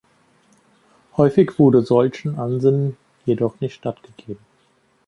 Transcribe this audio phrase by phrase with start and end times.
[1.15, 4.39] Häufig wurde solchen Ansinnen jedoch nicht stattgegeben.